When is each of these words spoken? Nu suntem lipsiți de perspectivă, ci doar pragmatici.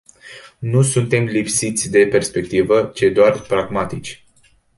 Nu 0.59 0.81
suntem 0.81 1.23
lipsiți 1.23 1.89
de 1.91 2.07
perspectivă, 2.07 2.91
ci 2.95 3.01
doar 3.01 3.39
pragmatici. 3.39 4.25